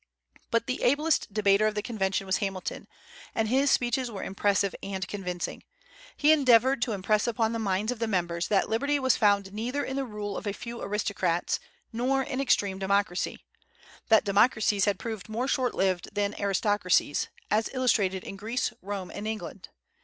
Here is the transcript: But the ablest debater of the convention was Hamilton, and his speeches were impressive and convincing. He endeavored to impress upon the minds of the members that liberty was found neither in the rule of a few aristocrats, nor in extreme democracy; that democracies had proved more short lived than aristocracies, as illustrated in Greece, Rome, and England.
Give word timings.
But 0.49 0.65
the 0.65 0.81
ablest 0.81 1.31
debater 1.31 1.67
of 1.67 1.75
the 1.75 1.83
convention 1.83 2.25
was 2.25 2.37
Hamilton, 2.37 2.87
and 3.35 3.47
his 3.47 3.69
speeches 3.69 4.09
were 4.09 4.23
impressive 4.23 4.73
and 4.81 5.07
convincing. 5.07 5.61
He 6.17 6.31
endeavored 6.31 6.81
to 6.81 6.93
impress 6.93 7.27
upon 7.27 7.53
the 7.53 7.59
minds 7.59 7.91
of 7.91 7.99
the 7.99 8.07
members 8.07 8.47
that 8.47 8.67
liberty 8.67 8.97
was 8.97 9.15
found 9.15 9.53
neither 9.53 9.83
in 9.83 9.95
the 9.97 10.03
rule 10.05 10.37
of 10.37 10.47
a 10.47 10.53
few 10.53 10.81
aristocrats, 10.81 11.59
nor 11.93 12.23
in 12.23 12.41
extreme 12.41 12.79
democracy; 12.79 13.45
that 14.09 14.23
democracies 14.25 14.85
had 14.85 14.97
proved 14.97 15.29
more 15.29 15.47
short 15.47 15.75
lived 15.75 16.09
than 16.15 16.33
aristocracies, 16.39 17.27
as 17.51 17.69
illustrated 17.71 18.23
in 18.23 18.37
Greece, 18.37 18.73
Rome, 18.81 19.11
and 19.13 19.27
England. 19.27 19.69